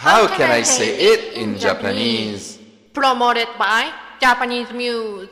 [0.00, 2.58] How can I say it in Japanese?
[2.94, 5.28] Promoted by Japanese Muse.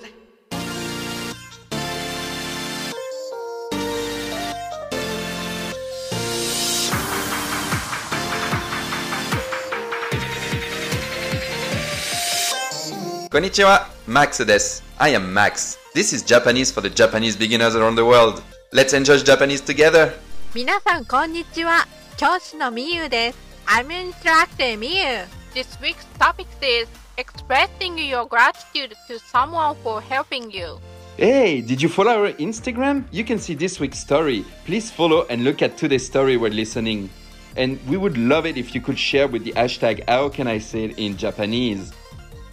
[13.31, 14.85] こんにちは、Max です。
[14.99, 15.79] I am Max.
[15.95, 18.43] This is Japanese for the Japanese beginners around the world.
[18.75, 20.13] Let's enjoy Japanese together.
[20.55, 21.87] 皆さんこんにちは
[22.19, 26.88] 教師のみゆです I'm Instructor みゆ This week's topic is
[27.18, 30.80] expressing your gratitude to someone for helping you.
[31.18, 33.06] Hey, did you follow our Instagram?
[33.12, 34.44] You can see this week's story.
[34.66, 37.10] Please follow and look at today's story while listening.
[37.56, 40.58] And we would love it if you could share with the hashtag How can I
[40.58, 41.94] say it in Japanese?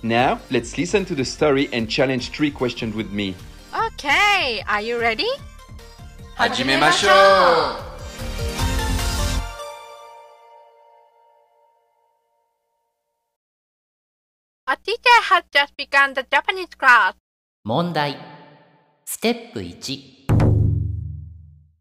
[0.03, 3.35] Now, let's listen to the story and challenge three questions with me.
[3.75, 5.29] Okay, are you ready?
[6.37, 7.94] 始めましょう
[14.67, 17.15] A teacher has just begun the Japanese class.
[17.65, 18.17] 問題
[19.05, 20.21] ステップ1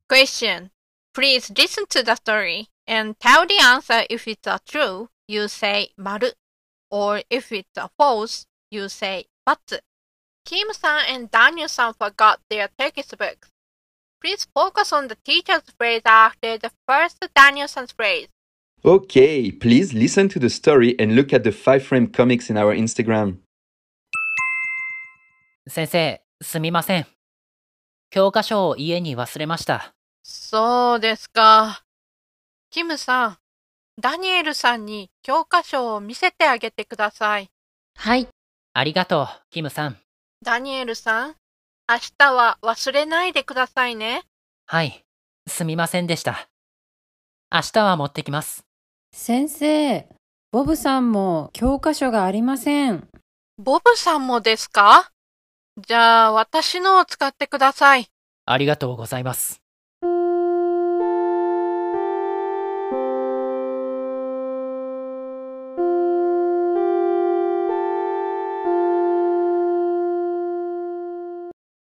[0.09, 0.71] Question.
[1.13, 5.91] Please listen to the story and tell the answer if it's a true, you say
[5.97, 6.33] 丸
[6.89, 9.79] or if it's a false, you say ×.
[10.43, 13.49] Kim-san and Daniel-san forgot their textbooks.
[14.19, 18.27] Please focus on the teacher's phrase after the first Daniel-san's phrase.
[18.86, 22.74] Okay, please listen to the story and look at the five frame comics in our
[22.74, 23.38] Instagram.
[25.66, 27.06] 先生すみません
[28.10, 31.82] 教科書を家に忘れましたそうですか。
[32.70, 33.38] キムさん、
[33.98, 37.48] ダニエルさんに教科書を見せてあげてください。
[37.96, 38.28] はい
[38.74, 39.96] ありがとうキムさん
[40.42, 41.36] ダニエルさん、
[41.88, 44.24] 明日は忘れないでくださいね。
[44.66, 45.02] はい
[45.48, 46.50] すみませんでした
[47.50, 48.66] 明日は持ってきます
[49.16, 50.08] 先生、
[50.50, 53.08] ボブさんも教科書がありません。
[53.58, 55.12] ボブさんもですか？
[55.86, 58.08] じゃあ、私のを使ってください。
[58.44, 59.62] ありがとうございます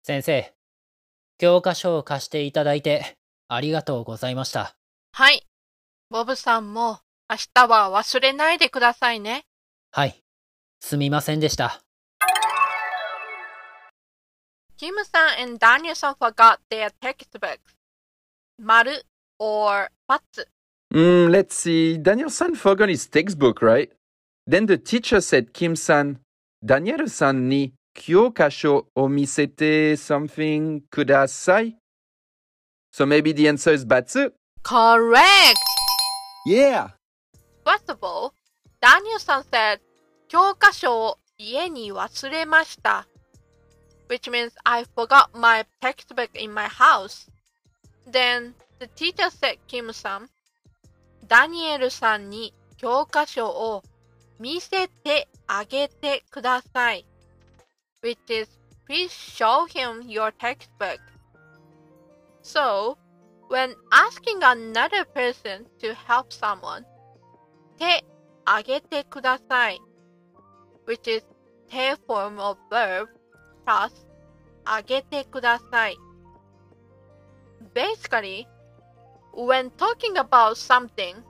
[0.03, 0.53] 先生
[1.39, 4.75] 教科書を貸していただいてありがとうございました
[5.11, 5.47] はい。
[6.11, 6.99] ボブさんも
[7.29, 9.45] 明日は忘れないでくださいね。
[9.91, 10.21] はい
[10.79, 11.81] すみませんでした
[14.77, 17.59] キムさん and Daniel さん forgot their textbooks.
[18.61, 19.05] 丸
[19.39, 20.47] or ×。
[20.93, 21.97] Hmm, let's see.
[21.97, 23.91] Daniel-san forgot his textbook, right?
[24.47, 26.19] Then the teacher said, Kim-san,
[26.63, 31.75] Daniel-san ni kyokasho o misete something kudasai?
[32.93, 34.29] So maybe the answer is batsu?
[34.63, 35.59] Correct!
[36.45, 36.89] Yeah!
[37.65, 38.33] First of all,
[38.79, 39.79] Daniel さん said
[40.27, 43.07] 教科書を家に忘れました。
[44.07, 47.27] which means I forgot my textbook in my house.
[48.07, 50.29] Then the teacher said Kim さん、
[51.27, 53.81] ダニエルさんに教科書を
[54.39, 57.05] 見せてあげてください。
[58.03, 58.47] which is
[58.87, 60.99] please show him your textbook.
[62.43, 62.97] So,
[63.49, 66.85] when asking another person to help someone,
[67.78, 68.04] 手
[68.44, 69.80] あげてください
[70.86, 71.24] which is
[71.68, 73.06] 手 form of verb
[73.66, 73.92] plus
[74.64, 75.96] あげてください
[77.74, 78.46] Basically,
[79.34, 81.22] when talking about something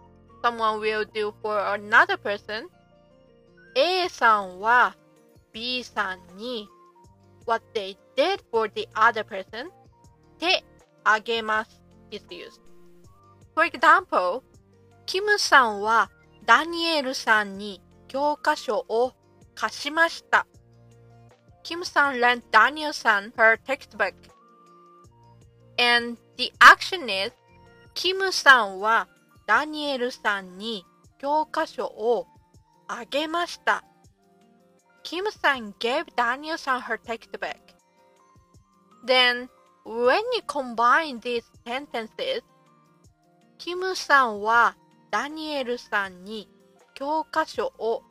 [0.42, 2.68] someone will do for another person,
[3.76, 4.96] A さんは
[5.52, 6.68] B さんに
[7.46, 9.68] what they did for the other person
[10.38, 10.64] 手
[11.04, 12.60] あげます is used.
[13.54, 14.42] For example,
[15.06, 16.10] キムさんは
[16.45, 19.13] ダニエルさんに教科書を
[19.55, 20.45] 貸しました。
[21.63, 24.13] Kim san lent Daniel san her textbook.
[25.77, 27.33] And the action is,
[27.95, 29.07] Kim さんは
[29.47, 30.85] ダニエルさんに
[31.17, 32.27] 教科書を
[32.87, 33.83] あげました。
[35.03, 37.57] Kim さん gave Daniel san her textbook.
[39.05, 39.49] Then,
[39.85, 42.43] when you combine these sentences,
[43.57, 44.75] キムさんは
[45.15, 46.49] ダニエルさんに
[46.93, 48.03] 教科書を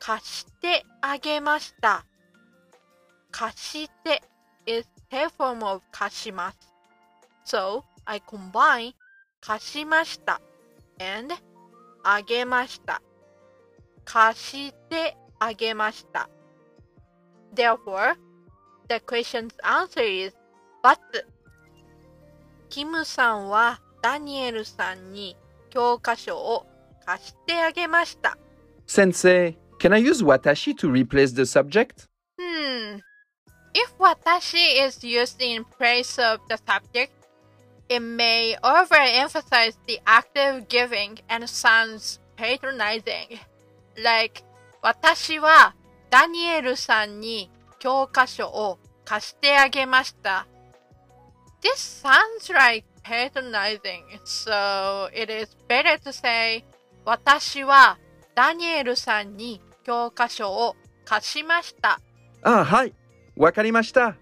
[0.00, 2.04] 貸してあげました。
[3.30, 4.24] 貸して
[4.66, 6.58] is the form of 貸します。
[7.46, 8.94] So, I combine
[9.40, 10.40] 貸しました
[10.98, 11.32] and
[12.02, 13.02] あげました。
[14.04, 16.28] 貸してあげました。
[17.54, 18.16] Therefore,
[18.88, 20.36] the question's answer is
[20.82, 20.98] ×
[22.68, 25.36] キムさんはダニエルさんに
[25.69, 26.65] 教科書を
[27.05, 28.37] 貸してあげました。
[28.87, 32.07] Sensei, can I use watashi to replace the subject?
[32.37, 32.99] Hmm.
[33.73, 37.11] If watashi is used in place of the subject,
[37.89, 43.39] it may overemphasize the act of giving and sounds patronizing.
[43.97, 44.43] Like,
[44.81, 45.75] 私は
[46.09, 47.49] ダニエルさんに
[47.79, 50.47] 教科書を貸してあげました。
[51.61, 56.62] This sounds like patronizing, so it is better to say
[57.06, 57.98] 私は
[58.34, 60.76] ダニエルさんに教科書を
[61.06, 62.00] 貸しました。
[62.42, 62.92] Ah, hi.
[63.36, 64.14] Wakarimashita.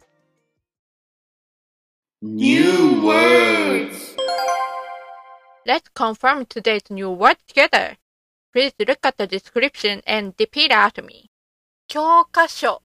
[2.23, 4.17] New words.
[5.67, 7.97] Let's confirm today's new word together.
[8.53, 11.29] Please look at the description and repeat after me.
[11.89, 12.83] 教科書、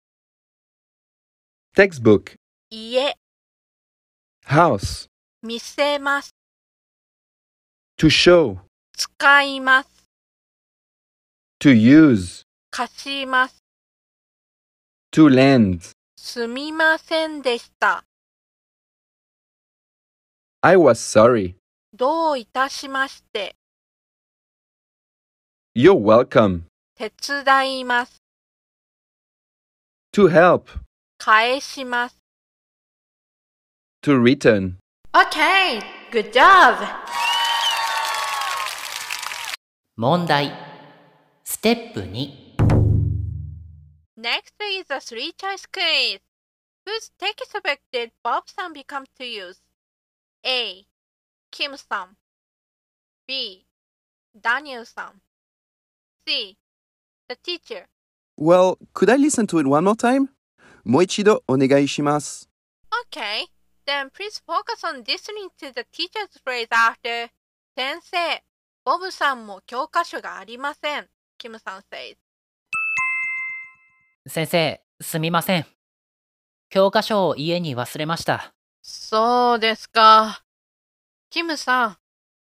[1.75, 2.38] Textbook.
[2.71, 3.15] 家、
[4.47, 5.11] House.
[5.44, 6.36] 見せます、
[7.98, 8.60] To show.
[8.96, 9.90] 使います、
[11.60, 12.44] To use.
[12.70, 13.58] 貸します、
[15.12, 15.94] To lend.
[16.16, 18.04] すみませんでした。
[20.62, 21.56] I was sorry.
[21.92, 23.56] どういたしまして、
[25.76, 26.66] You're welcome.
[26.96, 27.12] 手
[27.44, 28.22] 伝います、
[30.14, 30.68] To help.
[31.18, 32.18] 返します。
[34.04, 34.76] To return.
[35.12, 35.81] Okay,
[36.12, 36.76] good job!
[39.97, 40.53] 問題。
[41.43, 42.47] ステップ2。
[44.19, 46.20] Next is a three choice quiz.
[46.85, 49.61] Whose textbook did Bob san become to use?
[50.44, 50.85] A.
[51.50, 52.17] Kim san.
[53.26, 53.64] B.
[54.38, 55.23] Daniel san.
[56.29, 56.58] C.
[57.29, 57.87] The teacher.
[58.37, 60.29] Well, could I listen to it one more time?
[60.85, 62.50] もう一度お願いします。
[63.11, 63.47] Okay,
[63.86, 67.30] Then please focus on listening to the teacher's phrase after
[67.75, 68.44] 先生、
[68.83, 71.07] ボブさんも教科書がありません。
[71.38, 72.18] キムさん says.
[74.28, 75.66] 先生、すみません。
[76.69, 78.54] 教科書を家に忘れました。
[78.81, 80.44] そうですか。
[81.30, 81.98] キムさん、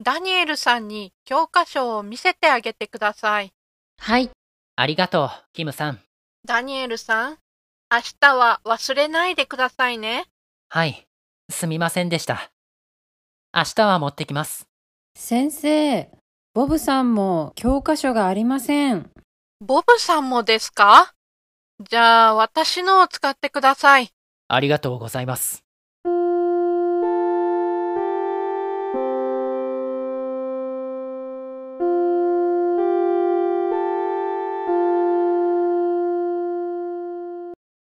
[0.02, 3.52] ダニエルさんに教科書を見せてあげてください。
[3.98, 4.30] はい。
[4.76, 6.00] ありがとう、キムさん。
[6.44, 7.38] ダニエルさん、
[7.90, 10.26] 明日は忘れないでくださいね。
[10.68, 11.06] はい、
[11.54, 12.50] すみませんでした。
[13.56, 14.66] 明日は持ってきます。
[15.16, 16.10] 先生、
[16.52, 19.08] ボブさんも教科書がありません。
[19.64, 21.14] ボブさんもですか？
[21.88, 24.10] じゃあ、私のを使ってください。
[24.48, 25.64] ありがとうございます。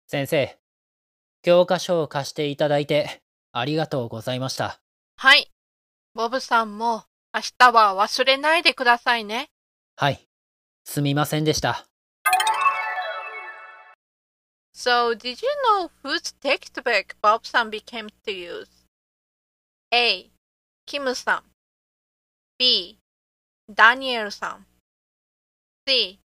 [0.09, 0.57] 先生、
[1.41, 3.21] 教科書を貸していただいて
[3.59, 4.79] ありがとうございました。
[5.15, 5.51] はい。
[6.13, 9.49] ボブさんも明日は忘れないでくださいね。
[9.95, 10.27] はい、
[10.83, 11.87] すみませんでした。
[14.73, 18.67] So, did you know whose textbook Bob san became to use?
[19.91, 20.29] A.
[20.85, 21.41] Kim san.
[22.59, 22.99] B.
[23.67, 24.65] Daniel san.
[25.87, 26.19] C.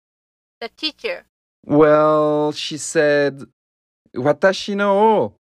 [0.59, 1.25] The teacher.
[1.67, 3.47] Well, she said,
[4.15, 5.38] 私のを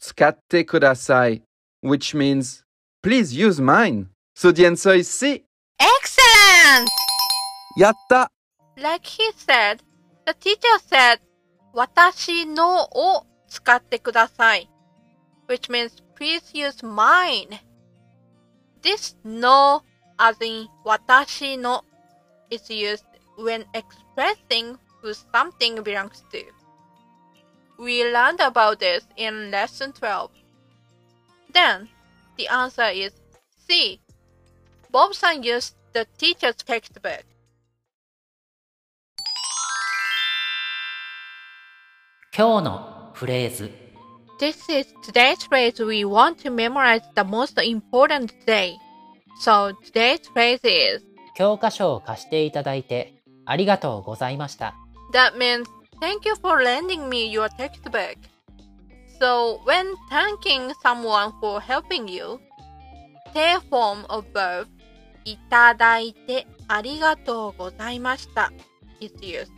[0.00, 1.42] skatte kudasai,
[1.80, 2.64] which means
[3.02, 4.08] please use mine.
[4.34, 5.44] So the answer is C.
[5.78, 6.88] Excellent!
[7.78, 8.28] Yatta!
[8.76, 9.82] Like he said,
[10.26, 11.18] the teacher said,
[11.74, 14.66] watashi no o tsukatte kudasai,
[15.46, 17.58] which means please use mine.
[18.82, 19.82] This no
[20.18, 21.82] as in watashi no
[22.50, 23.04] is used
[23.36, 26.42] when expressing who something belongs to.
[27.79, 30.31] We learned about this in lesson 12.
[31.53, 31.89] Then,
[32.37, 33.13] the answer is
[33.67, 33.99] C.
[34.91, 37.25] Bob-san used the teacher's textbook.
[42.37, 43.71] 今日のフレーズ。
[44.39, 48.73] This is today's phrase we want to memorize the most important day.
[49.39, 51.05] So today's phrase is
[51.37, 54.75] 教科書を貸していただいてありがとうございました。
[55.13, 55.63] that means
[56.00, 58.16] thank you for lending me your textbook.
[59.18, 62.40] So when thanking someone for helping you,
[63.34, 64.66] the form of verb
[65.24, 68.50] いただいてありがとうございました
[69.00, 69.50] is used.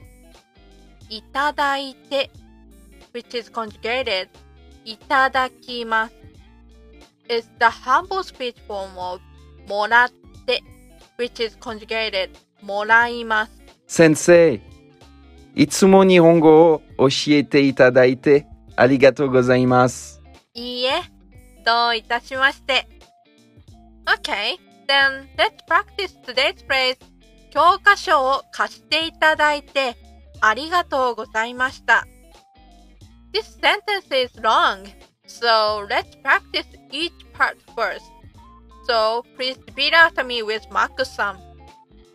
[1.08, 2.30] いただいて
[3.12, 4.28] which is conjugated
[4.84, 6.14] いただきます
[7.28, 9.20] is the humble speech form of
[9.68, 10.10] もらっ
[10.46, 10.62] て
[11.18, 12.30] which is conjugated
[12.62, 13.52] もらいます
[13.86, 14.60] 先生、
[15.54, 20.22] いつも日本語を教えていただいてありがとうございます。
[20.54, 21.02] いいえ、
[21.64, 22.88] どういたしまして。
[24.06, 26.96] Okay, then let's practice today's phrase
[27.50, 29.96] 教科書を貸していただいて
[30.40, 32.06] ありがとうございました。
[33.32, 34.84] This sentence is long,
[35.26, 38.02] so let's practice each part first.
[38.88, 41.38] So please repeat after me with Max さん。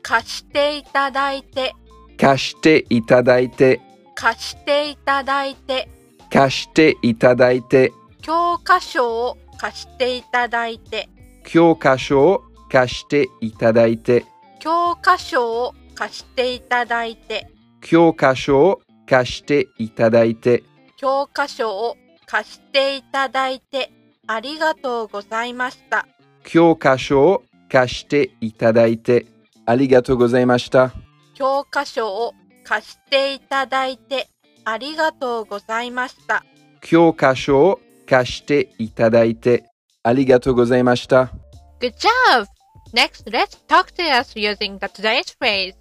[0.01, 1.73] 貸していただいて、
[2.19, 3.79] 貸していただいて、
[4.15, 5.87] 貸していただいて、
[6.31, 11.09] 貸していただいて、教科書を貸していただいて、
[11.43, 14.25] 教科書を貸していただいて、
[14.59, 17.47] 教科書を貸していただいて、
[17.81, 20.63] 教科書を貸していただいて、
[20.97, 21.95] 教科書を
[22.25, 23.91] 貸していただいて。
[24.29, 26.05] ありがとうございました。
[26.43, 29.25] 教科書を貸していただいて、
[29.65, 30.91] ありがとうございました。
[31.37, 34.27] 教科書を貸していただいて
[34.65, 36.43] ありがとうございました。
[36.81, 39.65] 教科書を貸していただいて、
[40.01, 41.31] ありがとうございました。
[41.79, 42.47] Good job!
[42.91, 45.75] Next, let's talk to us using the today's phrase.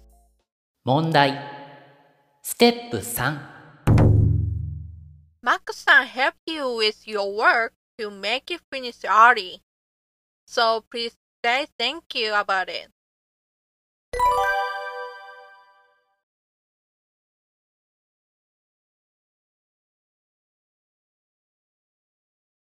[0.85, 1.39] 問題。
[2.43, 3.39] ステップ3。
[5.43, 9.63] Max さん helped you with your work to make it finish early.
[10.45, 12.96] So please say thank you about it.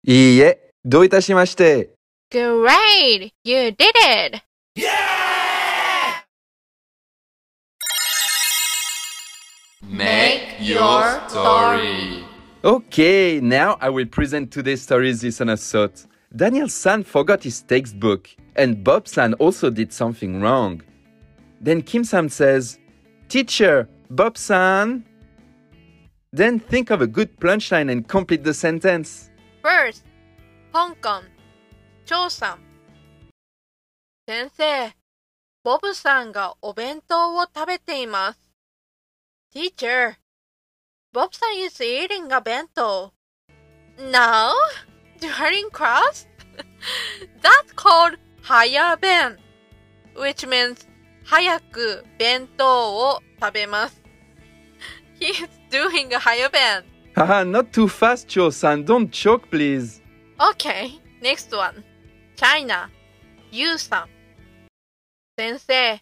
[0.08, 1.90] いいえ、どういたしまして。
[2.30, 3.30] Great!
[3.44, 4.42] You did it!
[9.88, 12.24] Make your story.
[12.64, 16.06] Okay, now I will present today's stories listeners thought.
[16.34, 20.82] Daniel San forgot his textbook, and Bob San also did something wrong.
[21.60, 22.78] Then Kim Sam says,
[23.28, 25.04] Teacher, Bob San.
[26.32, 29.27] Then think of a good punchline and complete the sentence.
[29.61, 30.05] First,
[30.71, 31.23] 香港、
[32.05, 32.59] 張さん。
[34.25, 34.93] 先生、
[35.63, 38.39] ボブさんがお弁当を食べています。
[39.53, 40.15] Teacher,
[41.13, 43.11] Bob さん is eating a 弁当。
[43.97, 44.53] No?
[45.19, 46.27] During class?
[47.41, 49.37] That's called 早弁
[50.15, 50.87] which means
[51.25, 54.01] 早く弁当を食べます。
[55.19, 56.85] He's doing a 早弁。
[57.18, 58.84] Haha, not too fast, Cho San.
[58.84, 60.02] Don't choke, please.
[60.40, 61.84] Okay, next one.
[62.36, 62.90] China,
[63.52, 64.08] ユウさん。
[65.38, 66.00] 先生、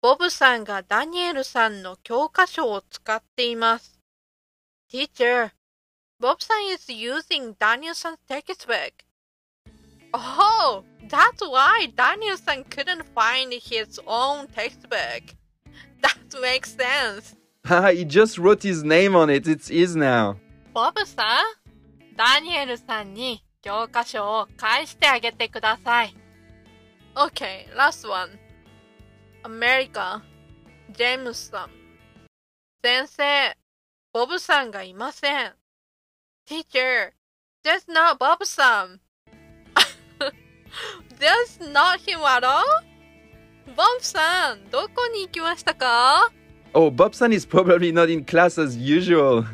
[0.00, 4.00] ボブさんがダニエルさんの教科書を使っています。
[4.90, 5.50] Teacher,
[6.20, 8.92] Bob さん is using Daniel さん textbook.
[10.14, 15.36] Oh, that's why Daniel さん couldn't find his own textbook.
[16.00, 17.36] That makes sense.
[17.64, 19.46] Haha, he just wrote his name on it.
[19.46, 20.36] It's his now.
[20.73, 26.15] ボブさん、ダニエルさんに教科書を返してあげてください。
[27.13, 28.39] Okay, last one.
[29.43, 30.23] アメリカ、
[30.89, 31.69] ジェームスさん。
[32.83, 33.55] 先生、
[34.13, 35.53] ボブさんがいません。
[36.49, 37.11] Teacher,
[37.63, 38.99] that's not Bob さん。
[41.19, 42.63] that's not him at all?
[43.67, 46.31] ボブさん、どこに行きましたか
[46.73, 49.45] Oh, Bob San is probably not in class as usual.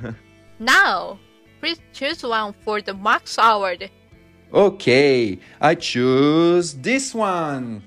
[0.60, 1.18] Now,
[1.62, 3.90] please choose one for the Max Award.
[4.52, 7.82] okay, I choose this one.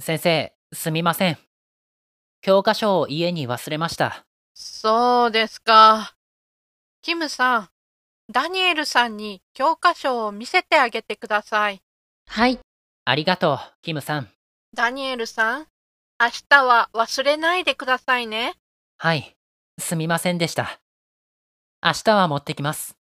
[0.00, 1.38] 先生、すみません。
[2.40, 4.24] 教科書を家に忘れました。
[4.54, 6.14] そうですか。
[7.00, 7.68] キムさん、
[8.32, 11.80] ダニエルさんに教科書を見せてあげてください。
[12.26, 12.58] はい。
[13.04, 14.37] ありがとう、キムさん。
[14.74, 15.66] ダニエルさん、
[16.20, 18.54] 明日は忘れないでくださいね。
[18.98, 19.34] はい、
[19.78, 20.80] すみませんでした。
[21.82, 22.96] 明日は持ってきます。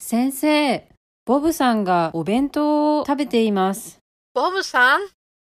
[0.00, 0.88] 先生、
[1.24, 4.00] ボブさんがお弁当を食べています。
[4.34, 5.00] ボブさん、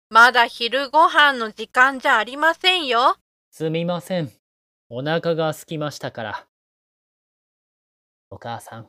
[0.10, 3.18] まだ昼ご飯の時間じゃありませんよ。
[3.52, 4.32] すみません。
[4.90, 6.48] お腹が空きましたから。
[8.32, 8.88] お母さん、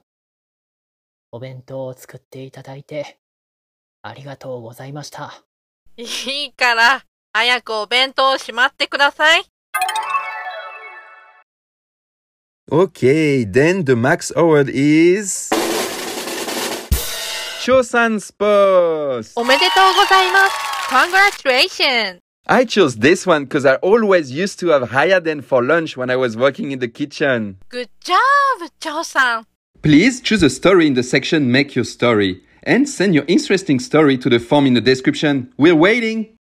[1.30, 3.18] お弁当を作っていただいて、
[4.02, 5.44] ありがとうございました。
[5.99, 6.03] い
[6.45, 9.43] いから、早くお弁当をしまってください。
[12.71, 15.53] Okay, then the max award is.
[17.61, 19.33] Chosan's post!
[19.35, 20.55] おめでとうございます。
[20.89, 22.19] Congratulations!
[22.47, 26.15] I chose this one because I always used to have Hayaden for lunch when I
[26.15, 27.57] was working in the kitchen.
[27.69, 29.47] Good job, ジョーさん。
[29.81, 34.17] Please choose a story in the section Make Your Story and send your interesting story
[34.17, 35.53] to the form in the description.
[35.57, 36.35] We're waiting!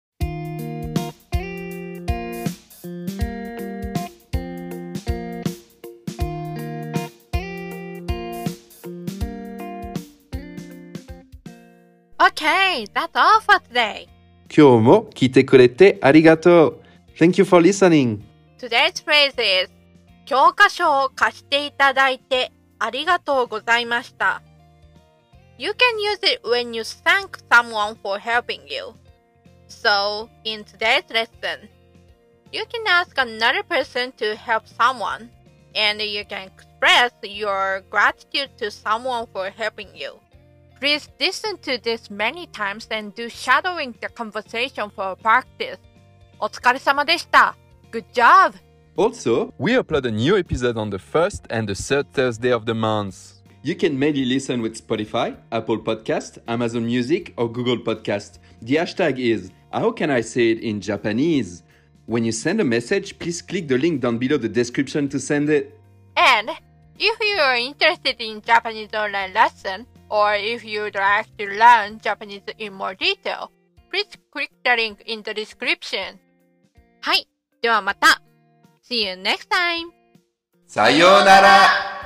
[12.21, 14.09] Okay, that's all for today.
[14.57, 16.81] 今日も聞いてくれてありがとう。
[17.19, 18.21] Thank you for listening.
[18.59, 19.35] Today's phrase
[19.65, 19.71] is
[20.25, 24.43] 教科書を貸していただいてありがとうございました。
[25.59, 28.95] You can use it when you thank someone for helping you.
[29.69, 31.69] So, in today's lesson,
[32.53, 35.31] you can ask another person to help someone,
[35.75, 40.19] and you can express your gratitude to someone for helping you.
[40.81, 45.79] Please listen to this many times and do shadowing the conversation for practice.
[46.41, 47.57] お疲れ様でした。
[47.91, 48.55] Good job!
[48.97, 52.75] Also, we upload a new episode on the first and the third Thursday of the
[52.75, 53.38] month.
[53.63, 58.39] You can mainly listen with Spotify, Apple Podcast, Amazon Music, or Google Podcast.
[58.61, 61.63] The hashtag is How can I say it in Japanese?
[62.07, 65.49] When you send a message, please click the link down below the description to send
[65.49, 65.81] it.
[66.17, 66.51] And
[66.99, 72.43] if you are interested in Japanese online lesson, or if you'd like to learn Japanese
[72.59, 73.51] in more detail,
[73.91, 76.19] please click the link in the description.
[77.01, 77.27] はい。
[77.63, 78.21] ではまた。
[78.83, 79.91] See you next time!
[80.67, 81.98] さようなら